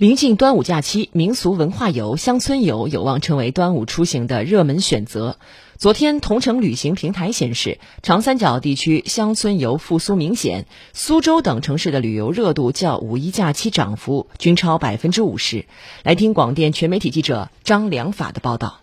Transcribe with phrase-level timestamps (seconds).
[0.00, 5.36] 临近端午假期，民俗文化游、乡村游有望成为端午出行的热门选择。
[5.76, 15.66] 昨天，同程旅行平台显示，长三角地区乡村游复苏明显，苏州等城市的旅游热度较五一假期涨幅均超百分之五十。
[16.02, 18.80] 来听广电全媒体记者张良法的报道。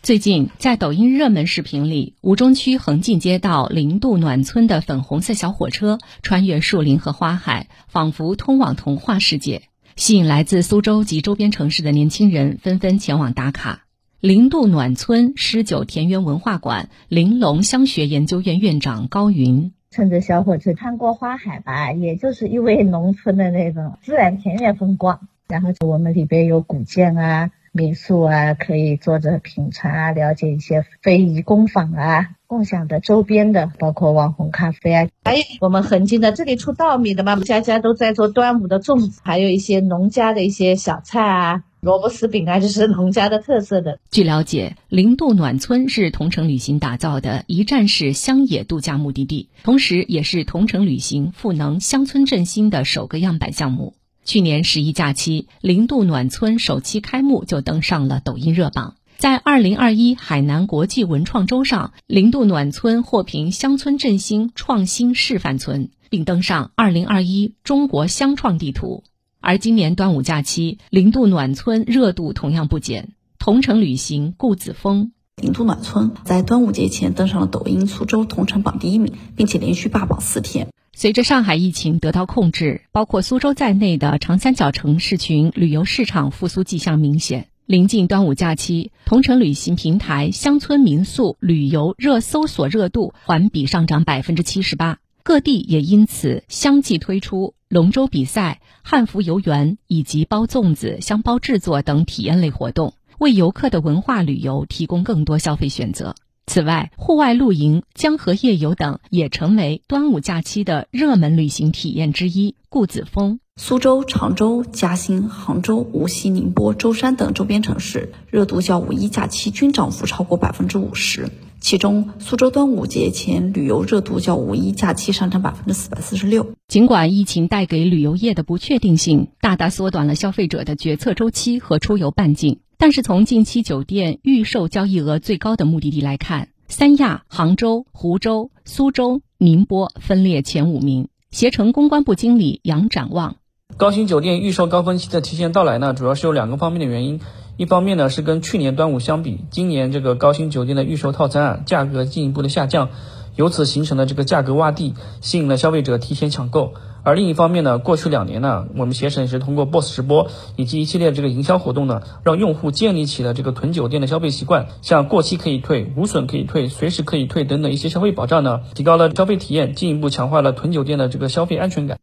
[0.00, 9.62] 最近，在抖音热门视频里，吴中区横进街道零度暖村的粉红色小火车穿越树林和花海，仿佛通往童话世界。
[10.00, 13.84] 吸引来自苏州及周边城市的年轻人纷纷前往打卡。
[14.18, 25.20] 零度暖村诗酒田园文化馆玲珑香学研究院院长高云：乘着小火车穿过花海吧，也就是一味农村的那种自然田园风光。
[25.46, 32.30] 然后我们里边有古建啊、民宿啊，可以坐着品茶啊，了解一些非遗工坊啊。
[32.46, 44.00] 共享的周边的，包括网红咖啡啊，还有我们横津的这里出稻米的嘛，家家都在做端午的粽子，还有一些农家的一些小菜啊，萝卜丝饼啊，就是农家的特色的。
[44.10, 53.94] 据了解，零度暖村是同程旅行打造的一站式乡野度假目的地，同时也是同程旅行赋能乡村振兴的首个样板项目。
[54.24, 58.94] 去年十一假期，零度暖村首期开幕就登上了抖音热榜。
[59.16, 69.04] 在二零二一海南国际文创周上，零度暖村获评乡村振兴创新示范村，并登上二零二一中国乡创地图。
[69.40, 73.10] 而今年端午假期，零度暖村热度同样不减。
[73.38, 80.68] 同城旅行顾子峰，零度暖村在端午节前登上了抖音苏州同城榜第一名，并且连续霸榜四天。
[81.00, 87.48] 随着上海疫情得到控制，包括苏州在内的长三角城市群旅游市场复苏迹象明显。
[87.64, 106.14] 临近端午假期，同城旅行平台乡村民宿旅游热搜索热度环比上涨百分之七十八，各地也因此相继推出龙舟比赛、汉服游园以及包粽子、香包制作等体验类活动，为游客的文化旅游提供更多消费选择。
[106.52, 112.56] 此外，户外露营、江河夜游等也成为端午假期的热门旅行体验之一。
[112.68, 113.38] 顾子峰。
[113.54, 121.30] 苏州、常州、嘉兴、杭州、无锡、宁波、舟山等周边城市热度较五一假期均涨幅超过百分之五十。
[121.60, 126.54] 其中，苏州端午节前旅游热度较五一假期上涨百分之四百四十六。
[126.66, 141.08] 尽管疫情带给旅游业的不确定性大大缩短了消费者的决策周期和出游半径，但是从近期酒店预售交易额最高的目的地来看，三亚、杭州、湖州、苏州、宁波分列前五名。
[141.30, 143.36] 携程公关部经理杨展望。
[143.76, 147.20] 高新酒店预售高峰期的提前到来呢，主要是有两个方面的原因。
[147.58, 152.88] 一方面呢，是跟去年端午相比，今年这个高新酒店的预售套餐啊，价格进一步的下降，
[153.36, 156.74] 由此形成了这个价格洼地，吸引了消费者提前抢购。
[157.02, 171.98] 而另一方面呢，过去两年呢，我们携程也是通过 BOSS 直播以及一系列这个营销活动呢，让用户建立起了这个囤酒店的消费习惯，像过期可以退、无损可以退、随时可以退等等一些消费保障呢，提高了消费体验，进一步强化了囤酒店的这个消费安全感。